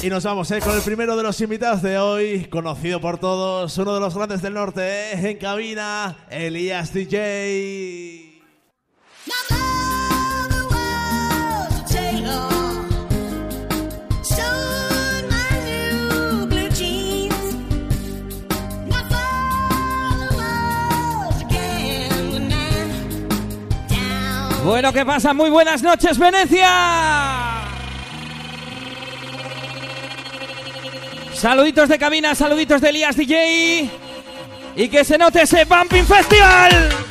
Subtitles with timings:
[0.00, 3.76] Y nos vamos eh, con el primero de los invitados de hoy, conocido por todos,
[3.78, 8.40] uno de los grandes del norte, eh, en cabina, Elías DJ.
[24.64, 25.34] Bueno, ¿qué pasa?
[25.34, 27.37] Muy buenas noches, Venecia.
[31.38, 33.88] Saluditos de cabina, saluditos de Elías DJ.
[34.74, 37.07] Y que se note ese Bumping Festival.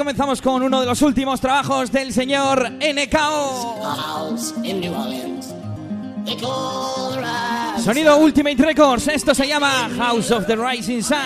[0.00, 3.82] Comenzamos con uno de los últimos trabajos del señor NKO.
[7.84, 11.16] Sonido Ultimate Records, esto se llama House of the Rising Sun.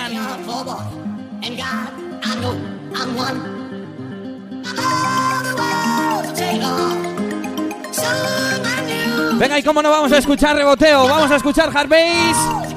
[9.39, 12.75] Venga, y cómo no vamos a escuchar reboteo, vamos a escuchar hard bass,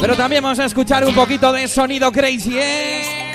[0.00, 3.33] pero también vamos a escuchar un poquito de sonido crazy, ¿eh?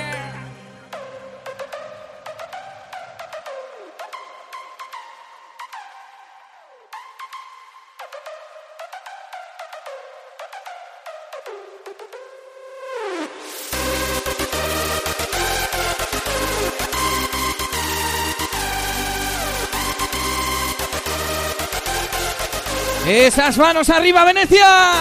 [23.10, 24.92] Esas manos arriba, Venecia.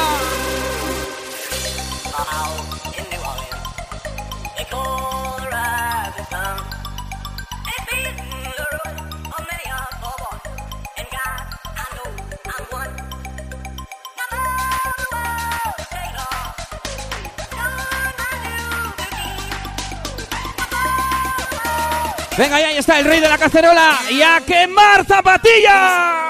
[22.36, 24.00] Venga, y ahí está el rey de la cacerola.
[24.10, 26.29] ¡Y a quemar zapatillas!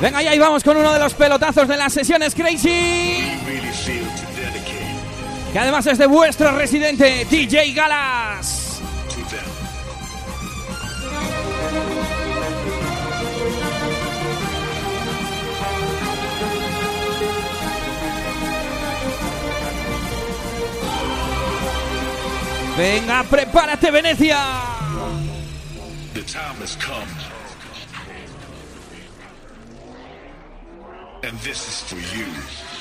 [0.00, 3.38] Venga, y ahí vamos con uno de los pelotazos de las sesiones Crazy.
[5.52, 8.80] Que además es de vuestro residente, DJ Galas.
[22.76, 24.38] Venga, prepárate, Venecia.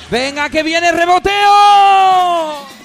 [0.09, 2.76] Venga, que viene reboteo.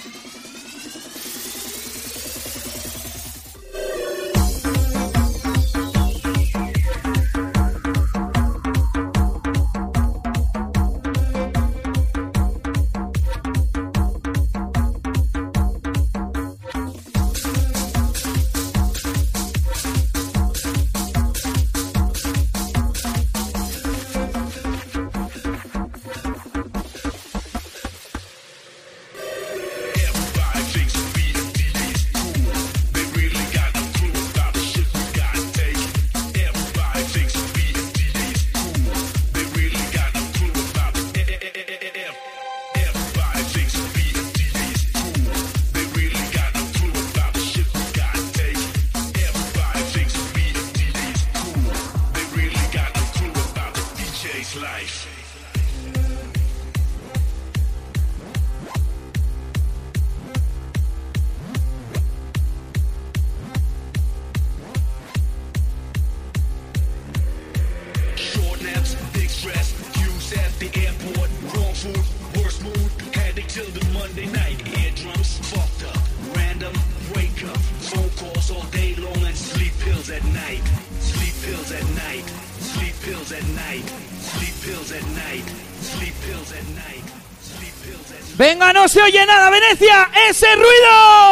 [88.93, 91.32] se oye nada, Venecia, ese ruido.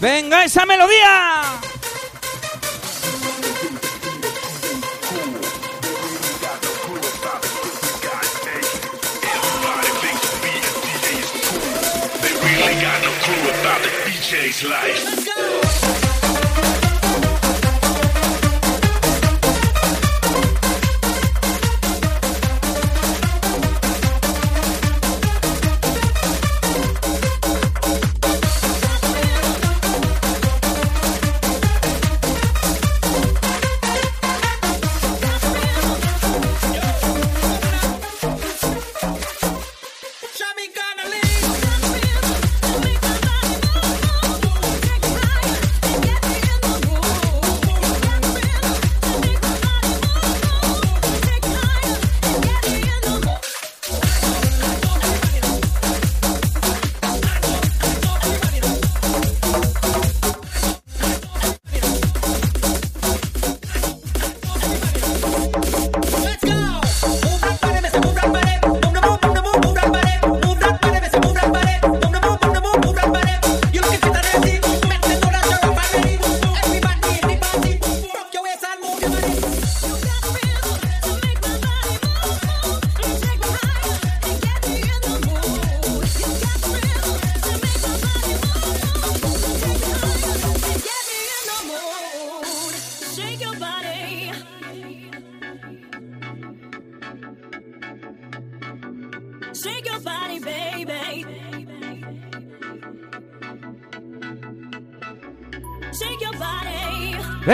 [0.00, 1.39] Venga esa melodía.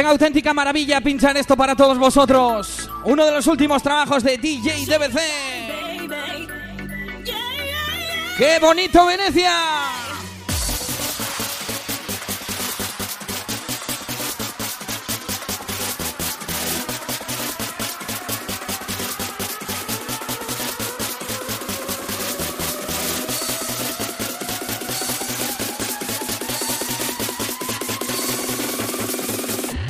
[0.06, 2.88] Una auténtica maravilla pinchar esto para todos vosotros.
[3.02, 5.18] Uno de los últimos trabajos de DJ DBC.
[8.38, 9.75] ¡Qué bonito Venecia!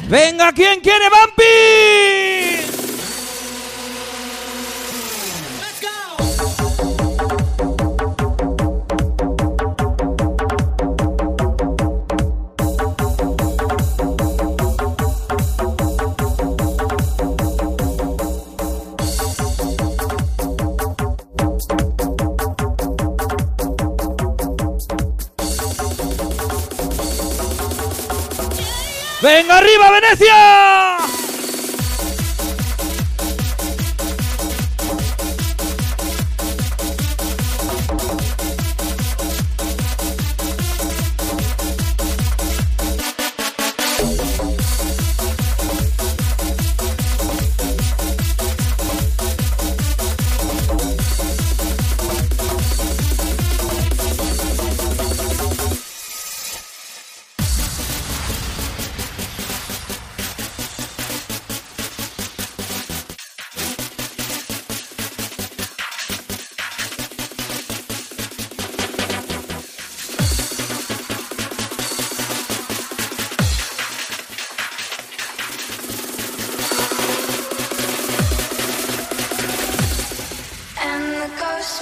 [0.08, 1.65] Venga, ¿quién quiere vampi?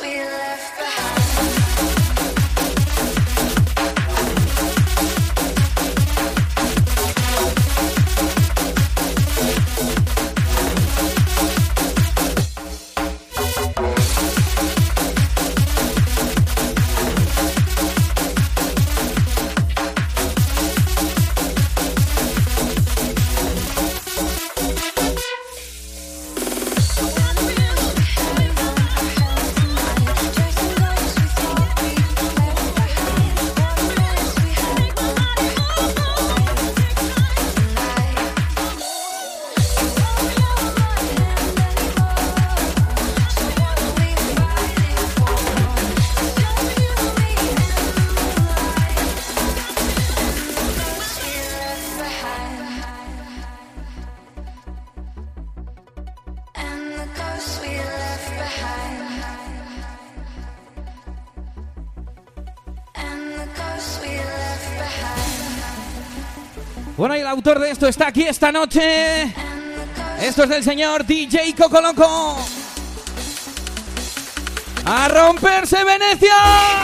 [0.00, 1.13] We left behind.
[67.46, 69.34] Autor de esto está aquí esta noche.
[70.18, 72.38] Esto es del señor DJ Coco Loco.
[74.86, 76.83] ¡A romperse Venecia!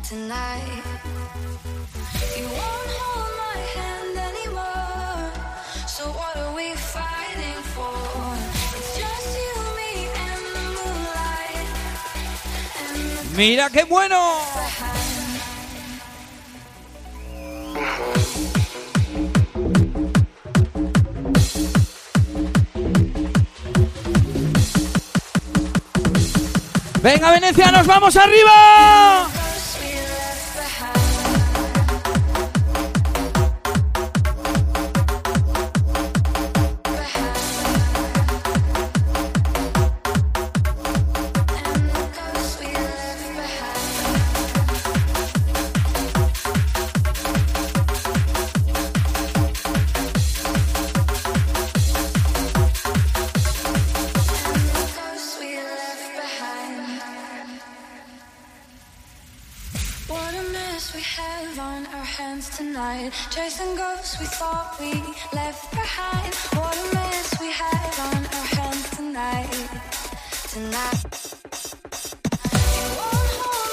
[0.00, 0.82] Tonight.
[2.36, 5.30] You won't hold my hand anymore.
[5.86, 8.12] So what are we fighting for?
[13.36, 14.38] ¡Mira qué bueno!
[27.02, 29.31] ¡Venga, Venecia, nos vamos arriba!
[62.12, 63.10] Hands tonight.
[63.30, 64.92] Chasing ghosts we thought we
[65.32, 66.34] left behind.
[66.56, 69.52] What a mess we have on our hands tonight.
[70.54, 71.12] Tonight.
[72.76, 73.72] You won't hold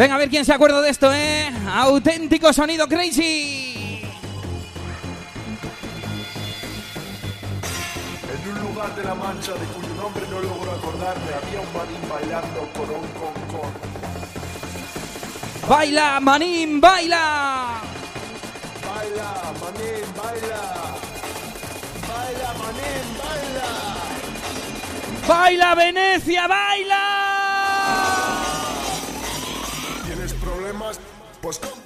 [0.00, 1.52] Venga, a ver quién se acuerda de esto, ¿eh?
[1.74, 4.00] Auténtico sonido crazy.
[8.32, 12.00] En un lugar de la Mancha de cuyo nombre no logro acordarme, había un marín
[12.08, 13.68] bailando con con.
[15.68, 17.82] Baila, manín, baila.
[18.88, 20.62] Baila, manín, baila.
[22.08, 23.68] Baila, manín, baila.
[25.28, 27.19] Baila, Venecia, baila.
[31.40, 31.79] Pues cómprate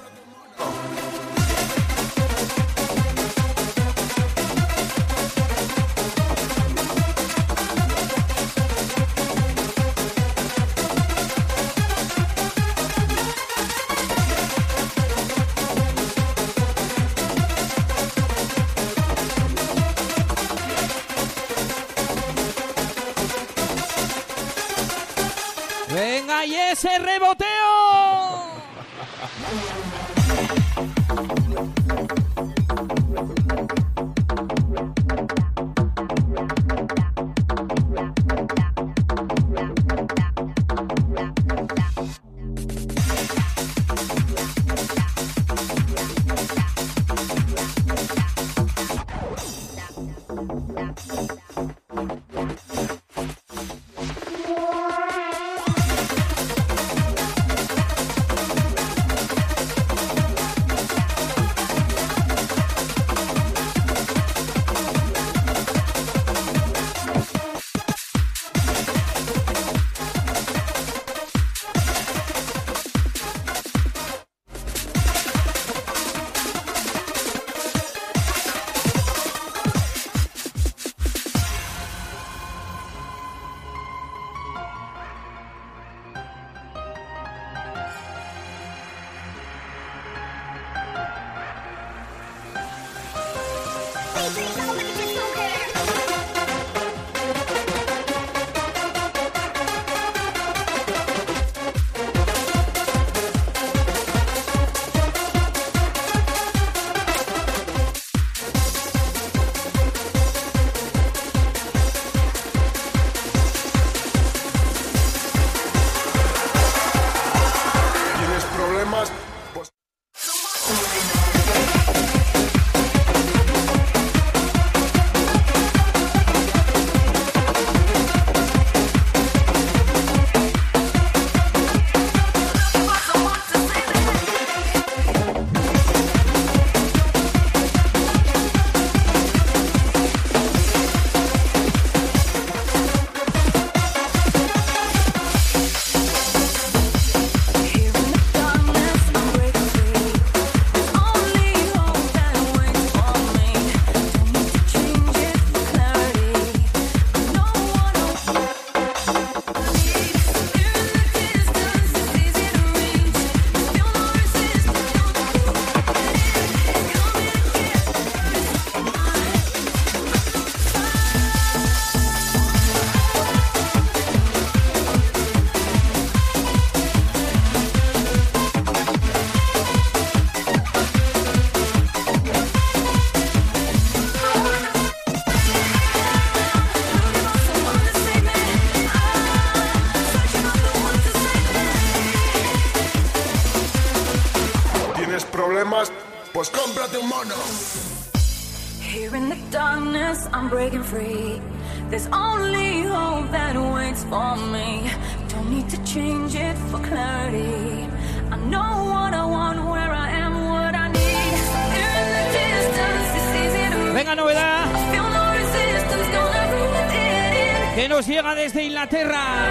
[218.35, 219.49] desde Inglaterra.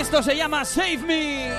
[0.00, 1.55] Esto se llama Save Me.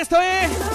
[0.00, 0.69] esto, ¿eh?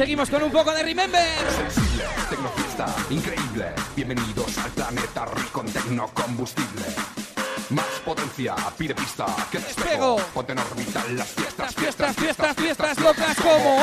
[0.00, 1.22] Seguimos con un poco de Remember.
[1.50, 3.66] Sensible, tecnofista, increíble.
[3.94, 6.86] Bienvenidos al planeta rico en tecnocombustible.
[7.68, 10.16] Más potencia, pide pista, que despego.
[10.32, 10.68] Ponte en las
[11.28, 13.79] fiestas, fiestas, fiestas, fiestas, locas como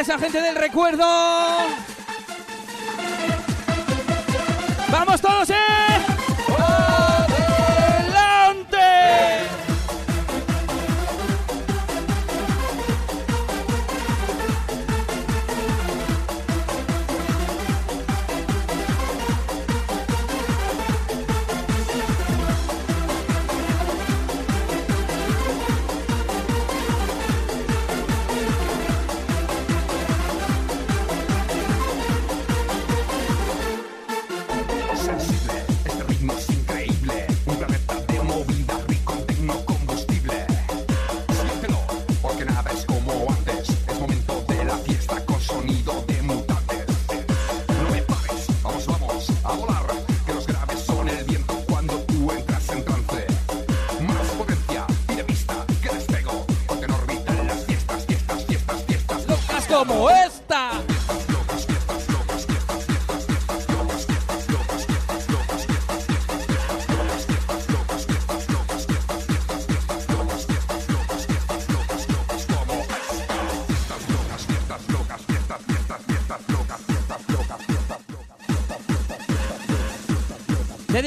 [0.00, 1.04] esa gente del recuerdo.
[4.90, 5.79] ¡Vamos todos, eh!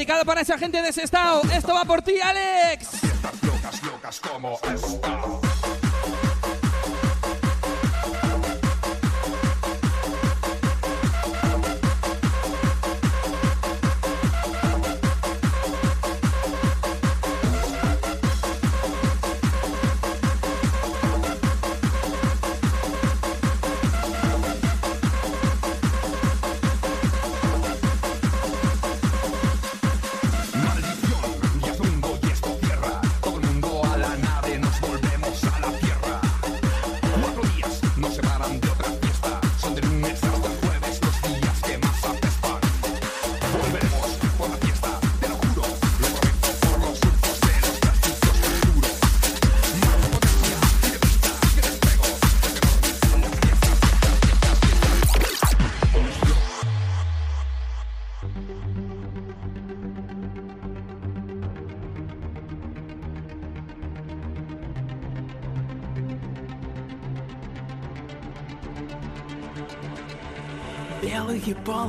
[0.04, 2.90] dedicado para esa gente desestado, Esto va por ti, Alex.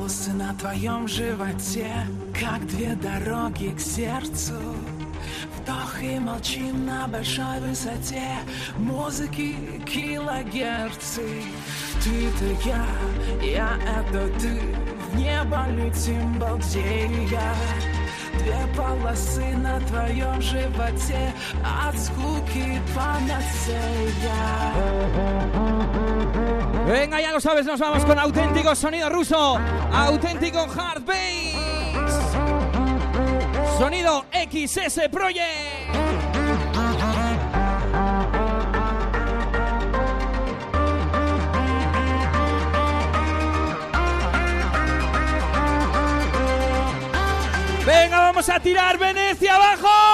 [0.06, 1.92] Полосы на твоем животе,
[2.40, 4.54] как две дороги к сердцу.
[5.58, 8.38] Вдох и молчим на большой высоте,
[8.78, 11.42] музыки килогерцы.
[12.04, 12.86] Ты-то я,
[13.42, 14.62] я это ты,
[15.10, 17.56] в небо летим, балдея.
[18.75, 24.35] Две полосы на твоем животе, от скуки панацея.
[26.85, 29.57] Venga, ya lo sabes, nos vamos con auténtico sonido ruso,
[29.93, 32.13] auténtico hard bass,
[33.79, 35.74] sonido XS Project.
[48.36, 50.05] Vamos a tirar Venecia abajo.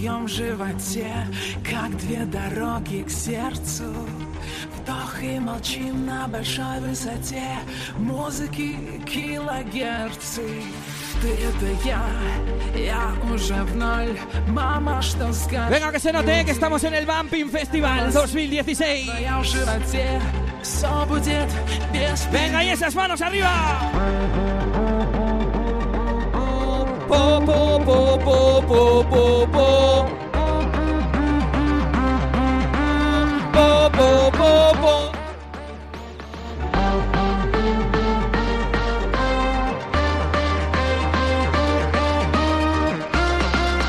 [0.00, 1.12] Твоем животе,
[1.62, 3.84] как две дороги к сердцу.
[4.76, 7.58] Вдох и молчим на большой высоте,
[7.98, 10.62] музыки килогерцы.
[11.20, 12.06] Ты это я,
[12.74, 14.18] я уже в ноль.
[14.48, 15.70] Мама, что скажешь?
[15.70, 19.06] Venga, que se note que estamos en el Bumping Festival 2016.
[19.06, 20.20] В твоем животе
[20.62, 21.48] все будет
[21.92, 24.89] без Venga, y esas manos arriba.
[27.10, 29.90] Po, po, po, po, po, po, po.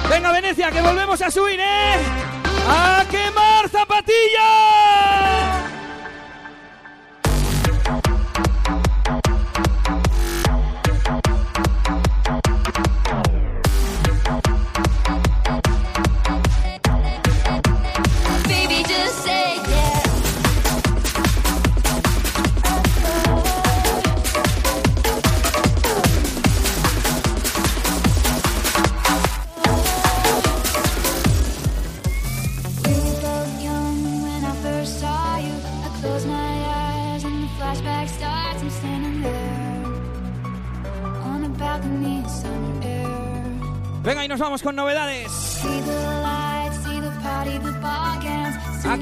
[0.10, 1.81] Venga, Venecia, que volvemos a subir, ¿eh?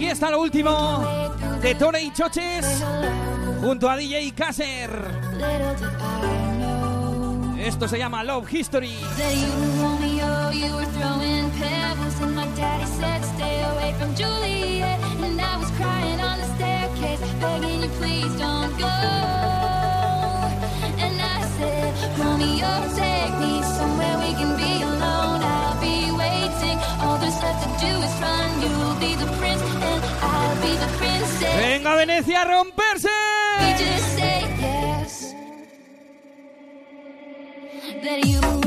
[0.10, 2.84] Está lo último de Tore y Choches
[3.62, 4.90] junto a DJ Kasser.
[7.60, 8.98] Esto se llama Love History.
[22.96, 25.59] take me somewhere we can be alone.
[31.60, 33.08] Venga, Venecia, a romperse.
[33.60, 35.34] We just say yes.
[38.04, 38.59] That you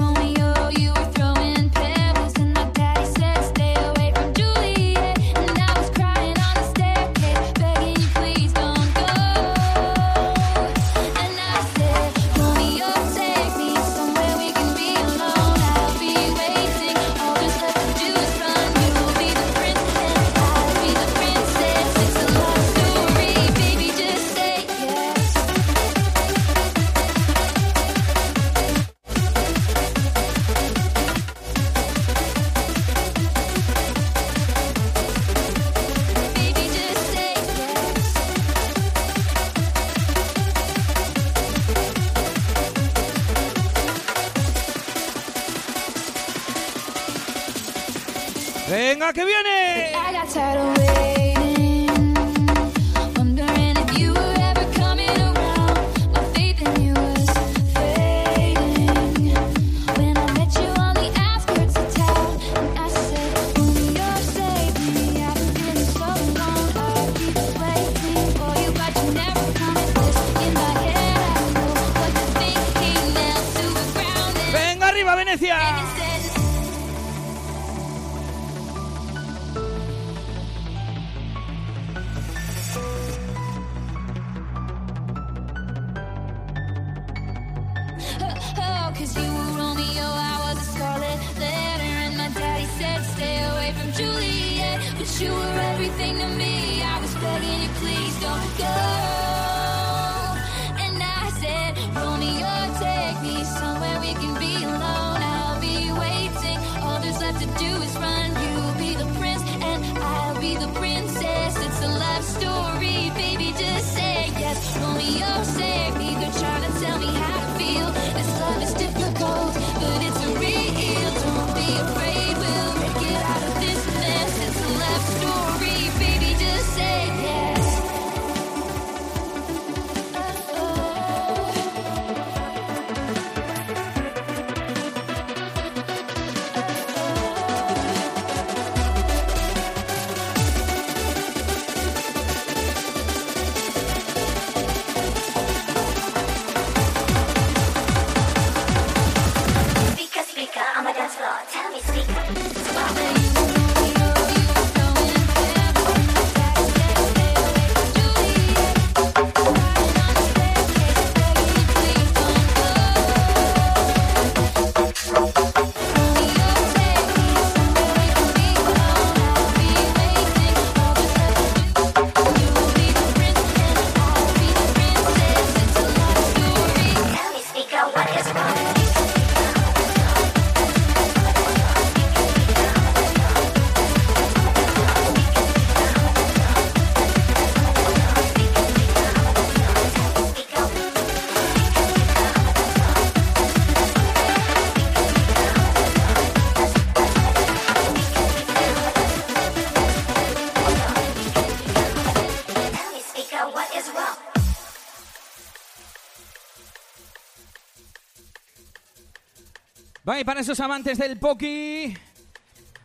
[210.24, 211.96] para esos amantes del Poki.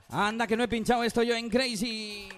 [0.09, 2.29] Anda, que no he pinchado esto yo en Crazy.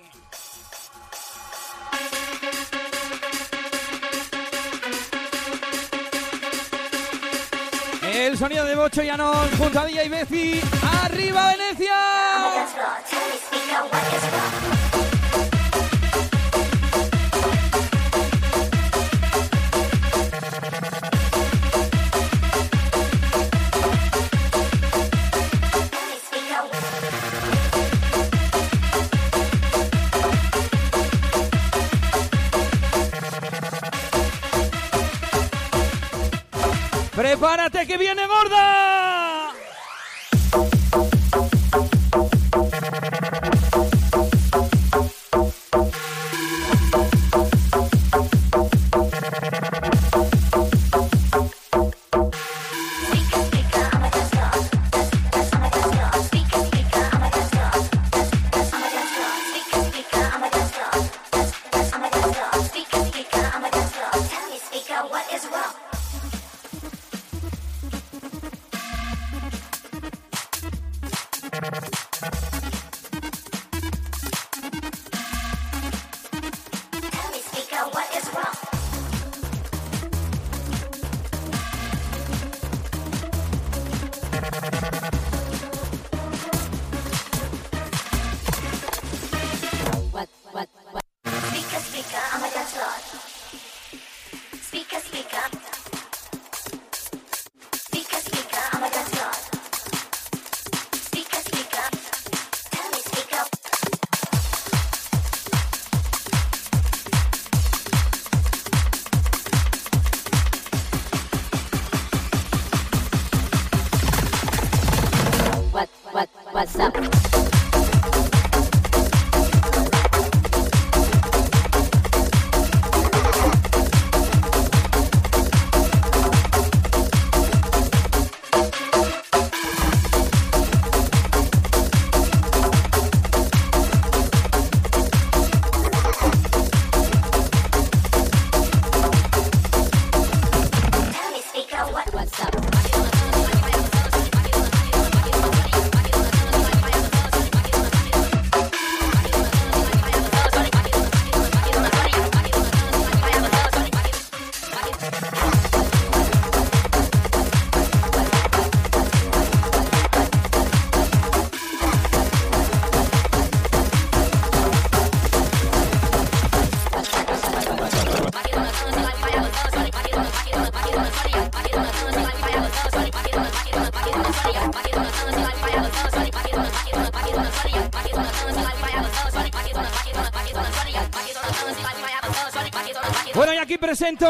[8.11, 10.59] El sonido de Bocho y Anon junto a y Beci.
[11.03, 11.95] ¡Arriba, Venecia!
[37.39, 39.53] prepárate que viene gorda.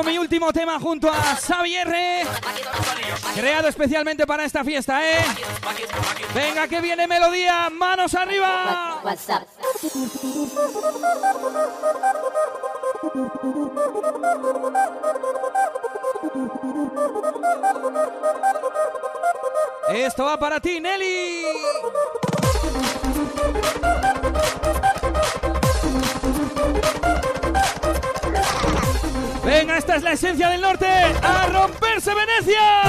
[0.03, 1.87] Mi último tema junto a Xavier,
[3.33, 5.17] creado especialmente para esta fiesta, ¿eh?
[6.33, 9.01] Venga, que viene melodía, manos arriba.
[19.89, 21.45] Esto va para ti, Nelly.
[29.89, 30.85] Esta es la esencia del norte.
[30.85, 32.83] ¡A romperse Venecia!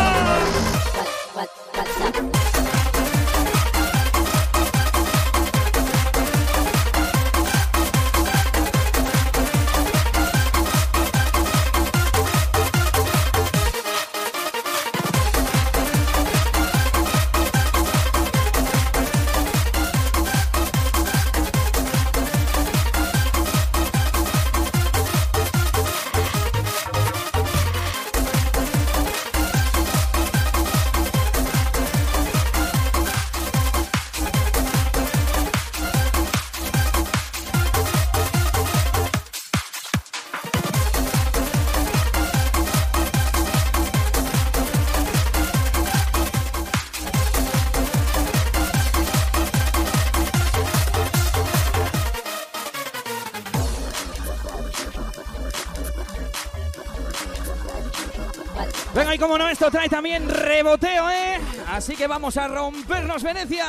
[59.20, 61.38] Como no, esto trae también reboteo, ¿eh?
[61.68, 63.66] Así que vamos a rompernos Venecia.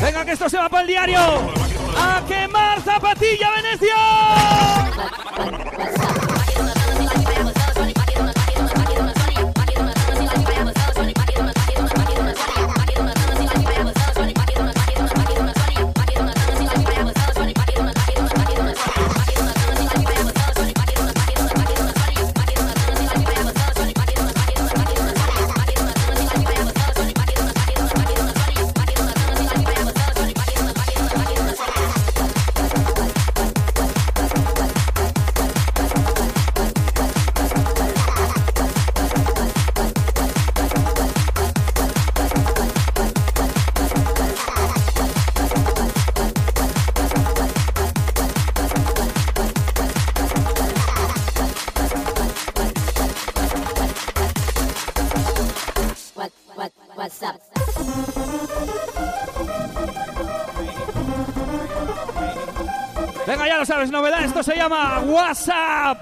[0.00, 1.20] Venga, que esto se va para el diario.
[1.96, 5.11] ¡A quemar Zapatilla, Venecia!
[65.34, 66.01] Llama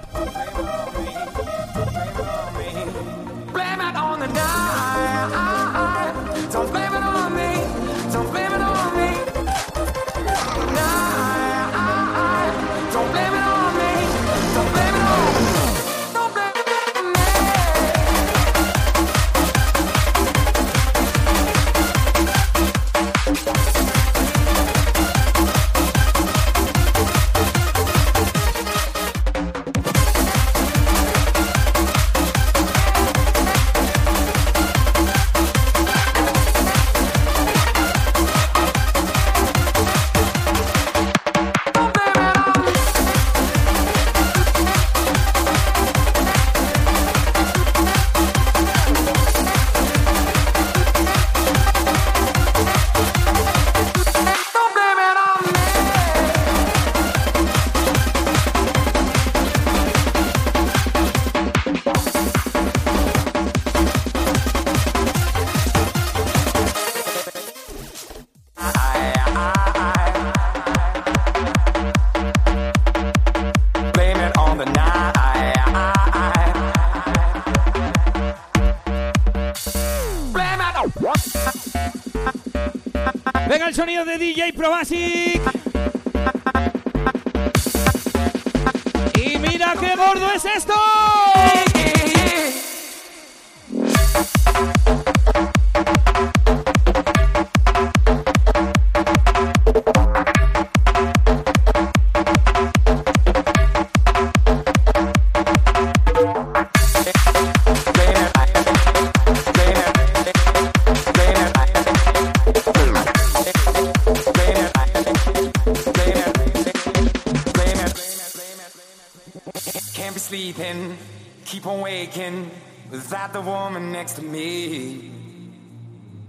[84.61, 85.20] de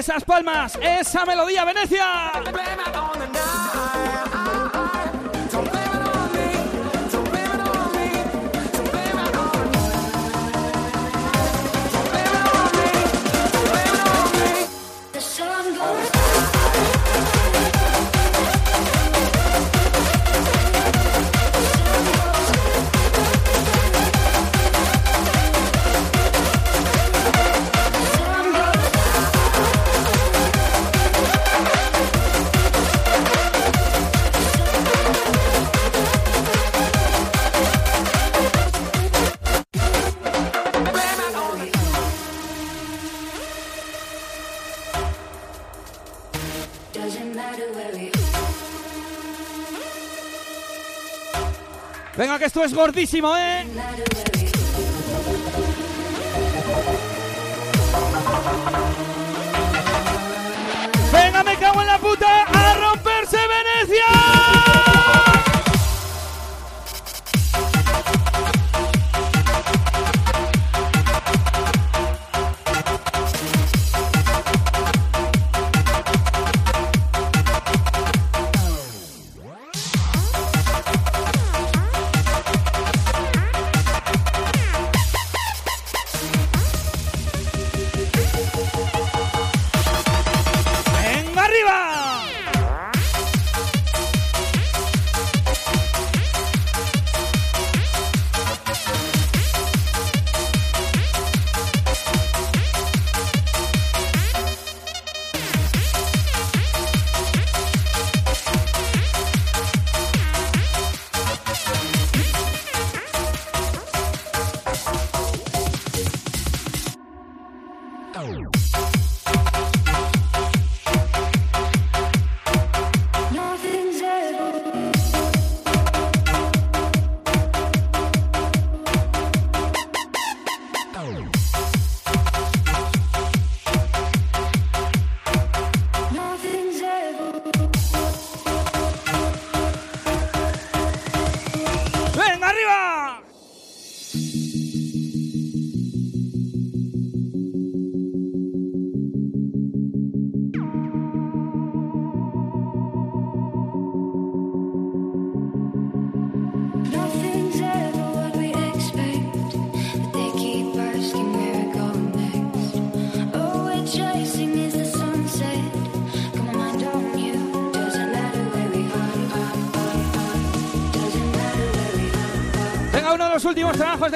[0.00, 2.32] Esas palmas, esa melodía, Venecia.
[52.40, 53.66] Que esto es gordísimo, ¿eh?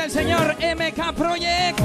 [0.04, 1.80] Del señor MK Project.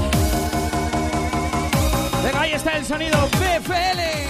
[2.22, 4.29] Venga, ahí está el sonido BFL.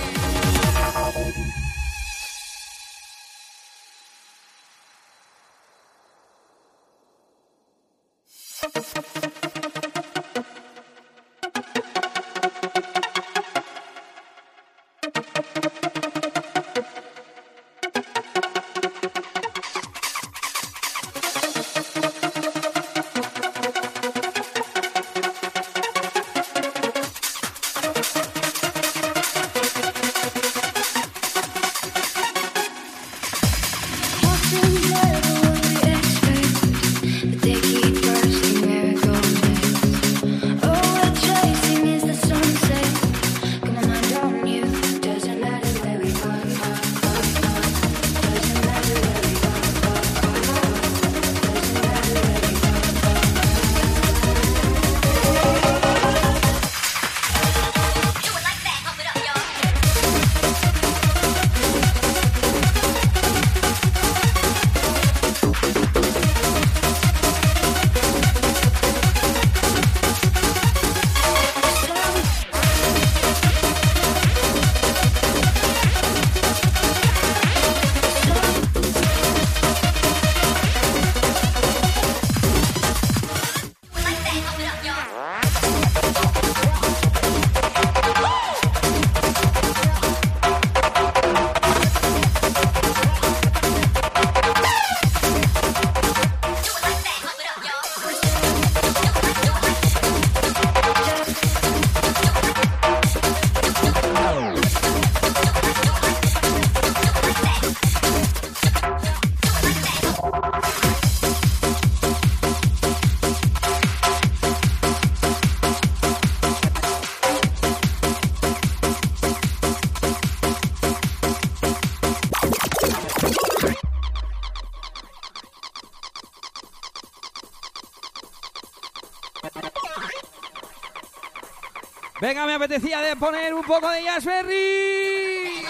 [132.22, 135.66] Venga, me apetecía de poner un poco de Jazz Berry.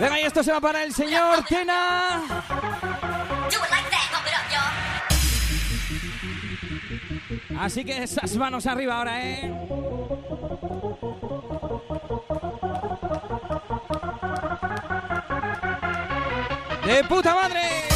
[0.00, 2.22] Venga, y esto se va para el señor Tena.
[7.58, 9.52] Así que esas manos arriba ahora, ¿eh?
[16.86, 17.95] ¡De puta madre!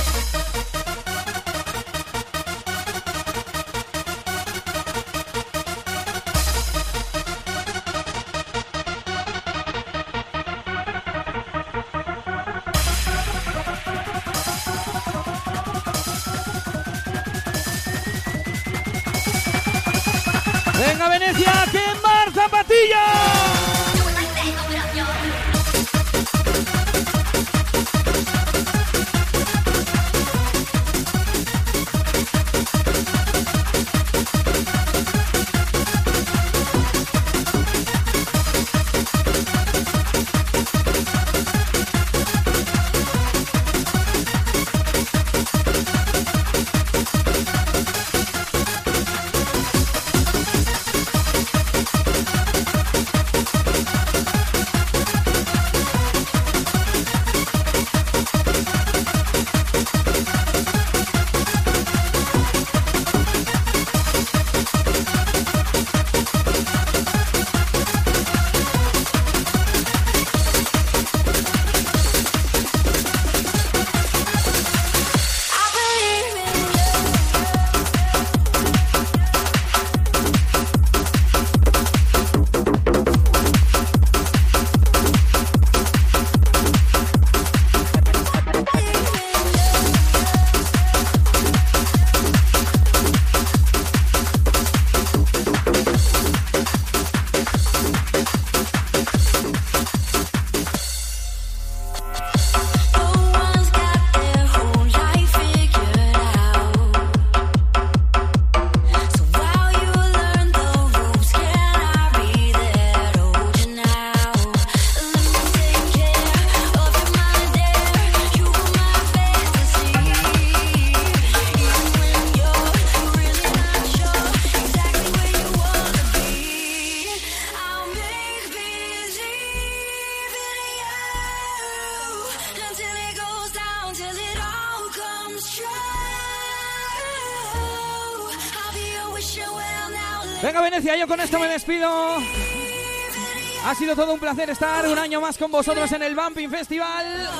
[143.81, 147.31] Sido todo un placer estar un año más con vosotros en el Bumping Festival.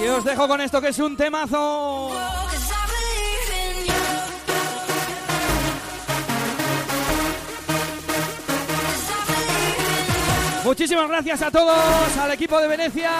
[0.00, 2.12] Y os dejo con esto que es un temazo.
[10.62, 13.10] Muchísimas gracias a todos, al equipo de Venecia.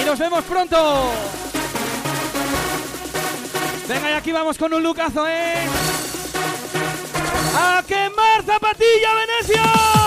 [0.00, 1.10] Y nos vemos pronto.
[3.86, 5.89] Venga, y aquí vamos con un lucazo, ¿eh?
[7.54, 9.99] ¡A quemar zapatilla, Venecia!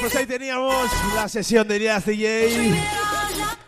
[0.00, 3.07] Pues ahí teníamos la sesión de Jazz DJ.